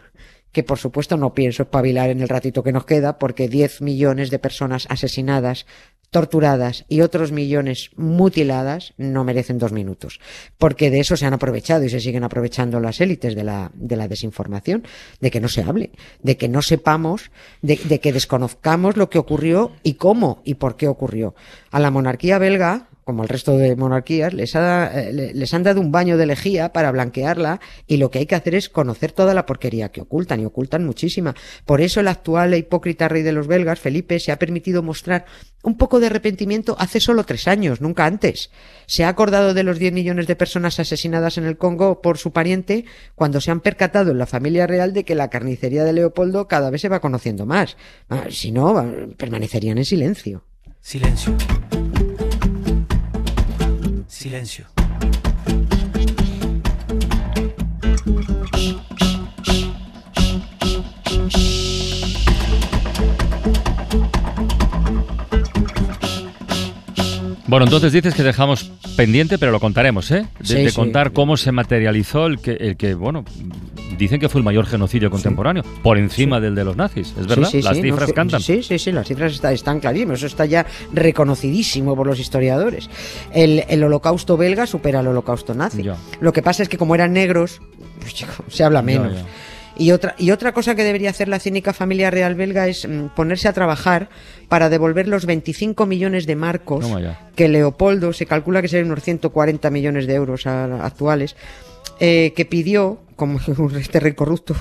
que 0.56 0.62
por 0.62 0.78
supuesto 0.78 1.18
no 1.18 1.34
pienso 1.34 1.64
espabilar 1.64 2.08
en 2.08 2.22
el 2.22 2.30
ratito 2.30 2.62
que 2.62 2.72
nos 2.72 2.86
queda, 2.86 3.18
porque 3.18 3.46
10 3.46 3.82
millones 3.82 4.30
de 4.30 4.38
personas 4.38 4.86
asesinadas, 4.88 5.66
torturadas 6.08 6.86
y 6.88 7.02
otros 7.02 7.30
millones 7.30 7.90
mutiladas 7.94 8.94
no 8.96 9.22
merecen 9.22 9.58
dos 9.58 9.72
minutos, 9.72 10.18
porque 10.56 10.90
de 10.90 11.00
eso 11.00 11.14
se 11.18 11.26
han 11.26 11.34
aprovechado 11.34 11.84
y 11.84 11.90
se 11.90 12.00
siguen 12.00 12.24
aprovechando 12.24 12.80
las 12.80 13.02
élites 13.02 13.34
de 13.34 13.44
la, 13.44 13.70
de 13.74 13.96
la 13.96 14.08
desinformación, 14.08 14.84
de 15.20 15.30
que 15.30 15.42
no 15.42 15.48
se 15.48 15.62
hable, 15.62 15.90
de 16.22 16.38
que 16.38 16.48
no 16.48 16.62
sepamos, 16.62 17.30
de, 17.60 17.78
de 17.84 18.00
que 18.00 18.14
desconozcamos 18.14 18.96
lo 18.96 19.10
que 19.10 19.18
ocurrió 19.18 19.72
y 19.82 19.94
cómo 19.96 20.40
y 20.42 20.54
por 20.54 20.78
qué 20.78 20.88
ocurrió. 20.88 21.34
A 21.70 21.80
la 21.80 21.90
monarquía 21.90 22.38
belga, 22.38 22.88
como 23.06 23.22
al 23.22 23.28
resto 23.28 23.56
de 23.56 23.76
monarquías, 23.76 24.34
les, 24.34 24.56
ha, 24.56 24.90
eh, 24.92 25.30
les 25.32 25.54
han 25.54 25.62
dado 25.62 25.80
un 25.80 25.92
baño 25.92 26.16
de 26.16 26.26
lejía 26.26 26.72
para 26.72 26.90
blanquearla 26.90 27.60
y 27.86 27.98
lo 27.98 28.10
que 28.10 28.18
hay 28.18 28.26
que 28.26 28.34
hacer 28.34 28.56
es 28.56 28.68
conocer 28.68 29.12
toda 29.12 29.32
la 29.32 29.46
porquería 29.46 29.92
que 29.92 30.00
ocultan 30.00 30.40
y 30.40 30.44
ocultan 30.44 30.84
muchísima. 30.84 31.36
Por 31.64 31.80
eso 31.80 32.00
el 32.00 32.08
actual 32.08 32.52
e 32.52 32.58
hipócrita 32.58 33.06
rey 33.06 33.22
de 33.22 33.30
los 33.30 33.46
belgas, 33.46 33.78
Felipe, 33.78 34.18
se 34.18 34.32
ha 34.32 34.40
permitido 34.40 34.82
mostrar 34.82 35.24
un 35.62 35.76
poco 35.76 36.00
de 36.00 36.06
arrepentimiento 36.06 36.74
hace 36.80 36.98
solo 36.98 37.22
tres 37.22 37.46
años, 37.46 37.80
nunca 37.80 38.06
antes. 38.06 38.50
Se 38.86 39.04
ha 39.04 39.08
acordado 39.08 39.54
de 39.54 39.62
los 39.62 39.78
10 39.78 39.92
millones 39.92 40.26
de 40.26 40.34
personas 40.34 40.80
asesinadas 40.80 41.38
en 41.38 41.44
el 41.44 41.58
Congo 41.58 42.02
por 42.02 42.18
su 42.18 42.32
pariente 42.32 42.86
cuando 43.14 43.40
se 43.40 43.52
han 43.52 43.60
percatado 43.60 44.10
en 44.10 44.18
la 44.18 44.26
familia 44.26 44.66
real 44.66 44.92
de 44.92 45.04
que 45.04 45.14
la 45.14 45.30
carnicería 45.30 45.84
de 45.84 45.92
Leopoldo 45.92 46.48
cada 46.48 46.70
vez 46.70 46.80
se 46.80 46.88
va 46.88 47.00
conociendo 47.00 47.46
más. 47.46 47.76
Ah, 48.08 48.24
si 48.30 48.50
no, 48.50 48.74
permanecerían 49.16 49.78
en 49.78 49.84
silencio. 49.84 50.42
Silencio 50.80 51.36
silencio. 54.26 54.66
Bueno, 67.46 67.66
entonces 67.66 67.92
dices 67.92 68.14
que 68.14 68.24
dejamos 68.24 68.72
pendiente, 68.96 69.38
pero 69.38 69.52
lo 69.52 69.60
contaremos, 69.60 70.10
¿eh? 70.10 70.26
De, 70.40 70.72
contar 70.72 71.12
cómo 71.12 71.36
se 71.36 71.52
materializó 71.52 72.26
el 72.26 72.40
que, 72.40 72.52
el 72.54 72.76
que, 72.76 72.94
bueno, 72.94 73.24
dicen 73.98 74.20
que 74.20 74.28
fue 74.28 74.40
el 74.40 74.44
mayor 74.44 74.66
genocidio 74.66 75.10
contemporáneo, 75.10 75.62
por 75.82 75.98
encima 75.98 76.40
del 76.40 76.54
de 76.54 76.64
los 76.64 76.76
nazis, 76.76 77.14
¿es 77.18 77.26
verdad? 77.26 77.50
las 77.52 77.76
cifras 77.78 78.12
cantan. 78.12 78.40
Sí, 78.40 78.62
sí, 78.62 78.78
sí, 78.78 78.92
las 78.92 79.06
cifras 79.06 79.40
están 79.44 79.80
clarísimas, 79.80 80.18
eso 80.18 80.26
está 80.26 80.46
ya 80.46 80.66
reconocidísimo 80.92 81.96
por 81.96 82.06
los 82.06 82.18
historiadores. 82.18 82.88
El, 83.32 83.84
holocausto 83.84 84.36
belga 84.36 84.66
supera 84.66 85.00
al 85.00 85.08
holocausto 85.08 85.54
nazi. 85.54 85.84
Lo 86.20 86.32
que 86.32 86.42
pasa 86.42 86.62
es 86.62 86.68
que 86.68 86.78
como 86.78 86.94
eran 86.94 87.12
negros, 87.12 87.60
pues, 88.00 88.26
se 88.48 88.64
habla 88.64 88.82
menos. 88.82 89.14
Y 89.78 89.90
otra, 89.90 90.14
y 90.18 90.30
otra 90.30 90.52
cosa 90.52 90.74
que 90.74 90.84
debería 90.84 91.10
hacer 91.10 91.28
la 91.28 91.38
cínica 91.38 91.72
familia 91.74 92.10
real 92.10 92.34
belga 92.34 92.66
es 92.66 92.88
mm, 92.88 93.08
ponerse 93.14 93.46
a 93.48 93.52
trabajar 93.52 94.08
para 94.48 94.70
devolver 94.70 95.06
los 95.06 95.26
25 95.26 95.84
millones 95.86 96.26
de 96.26 96.34
marcos 96.34 96.86
que 97.34 97.48
Leopoldo, 97.48 98.12
se 98.12 98.24
calcula 98.26 98.62
que 98.62 98.68
serían 98.68 98.90
unos 98.90 99.04
140 99.04 99.70
millones 99.70 100.06
de 100.06 100.14
euros 100.14 100.46
actuales, 100.46 101.36
eh, 102.00 102.32
que 102.34 102.46
pidió, 102.46 103.00
como 103.16 103.40
este 103.78 104.00
rey 104.00 104.14
corrupto, 104.14 104.54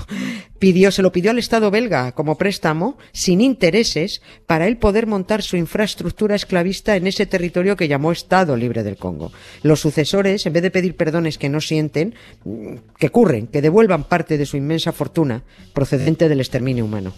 pidió, 0.58 0.90
se 0.90 1.02
lo 1.02 1.12
pidió 1.12 1.30
al 1.30 1.38
Estado 1.38 1.70
belga 1.70 2.12
como 2.12 2.36
préstamo, 2.36 2.98
sin 3.12 3.40
intereses, 3.40 4.22
para 4.46 4.66
él 4.66 4.78
poder 4.78 5.06
montar 5.06 5.42
su 5.42 5.56
infraestructura 5.56 6.34
esclavista 6.34 6.96
en 6.96 7.06
ese 7.06 7.26
territorio 7.26 7.76
que 7.76 7.88
llamó 7.88 8.12
Estado 8.12 8.56
Libre 8.56 8.82
del 8.82 8.96
Congo. 8.96 9.32
Los 9.62 9.80
sucesores, 9.80 10.46
en 10.46 10.52
vez 10.52 10.62
de 10.62 10.70
pedir 10.70 10.96
perdones 10.96 11.38
que 11.38 11.48
no 11.48 11.60
sienten, 11.60 12.14
mm, 12.44 12.74
que 12.98 13.10
curren, 13.10 13.46
que 13.46 13.62
devuelvan 13.62 14.04
parte 14.04 14.38
de 14.38 14.46
su 14.46 14.56
inmensa 14.56 14.92
fortuna 14.92 15.42
procedente 15.72 16.28
del 16.28 16.40
exterminio 16.40 16.84
humano. 16.84 17.12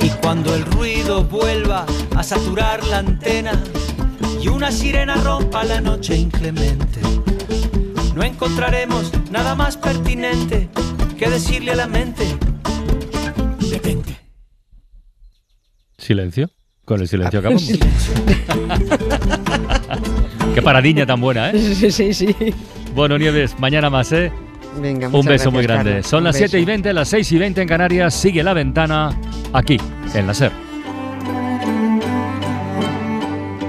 Y 0.00 0.08
cuando 0.20 0.54
el 0.54 0.64
ruido 0.66 1.24
vuelva 1.24 1.86
a 2.14 2.22
saturar 2.22 2.84
la 2.84 2.98
antena, 2.98 3.62
y 4.44 4.48
una 4.48 4.70
sirena 4.70 5.14
rompa 5.16 5.64
la 5.64 5.80
noche 5.80 6.14
inclemente. 6.16 7.00
No 8.14 8.22
encontraremos 8.22 9.12
nada 9.30 9.54
más 9.54 9.76
pertinente 9.76 10.68
que 11.18 11.28
decirle 11.28 11.72
a 11.72 11.76
la 11.76 11.86
mente, 11.86 12.24
detente. 13.70 14.16
Silencio. 15.98 16.50
Con 16.84 17.00
el 17.00 17.08
silencio 17.08 17.38
acabamos. 17.40 17.64
Qué 20.54 20.62
paradiña 20.62 21.06
tan 21.06 21.20
buena, 21.20 21.50
¿eh? 21.50 21.74
Sí, 21.74 21.90
sí, 21.90 22.14
sí. 22.14 22.36
Bueno, 22.94 23.18
Nieves, 23.18 23.58
mañana 23.58 23.90
más, 23.90 24.12
¿eh? 24.12 24.30
Venga, 24.80 25.08
Un 25.08 25.24
beso 25.24 25.50
muy 25.50 25.62
grande. 25.62 26.02
Son 26.02 26.22
las 26.24 26.36
7 26.36 26.60
y 26.60 26.64
20, 26.64 26.92
las 26.92 27.08
6 27.08 27.32
y 27.32 27.38
20 27.38 27.62
en 27.62 27.68
Canarias. 27.68 28.14
Sigue 28.14 28.42
la 28.42 28.52
ventana 28.52 29.10
aquí, 29.52 29.78
en 30.14 30.26
la 30.26 30.34
SER. 30.34 30.52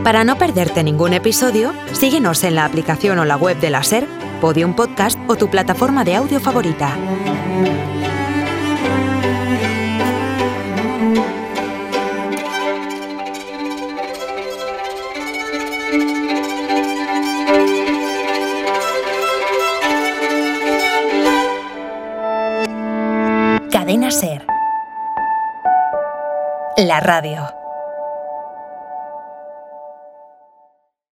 Para 0.03 0.23
no 0.23 0.37
perderte 0.37 0.83
ningún 0.83 1.13
episodio, 1.13 1.73
síguenos 1.93 2.43
en 2.43 2.55
la 2.55 2.65
aplicación 2.65 3.17
o 3.17 3.25
la 3.25 3.37
web 3.37 3.59
de 3.59 3.69
la 3.71 3.83
SER, 3.83 4.07
Podium 4.39 4.73
Podcast 4.73 5.19
o 5.27 5.35
tu 5.35 5.49
plataforma 5.49 6.03
de 6.03 6.15
audio 6.15 6.39
favorita. 6.39 6.95
Cadena 23.71 24.11
Ser. 24.11 24.45
La 26.77 26.99
radio. 26.99 27.64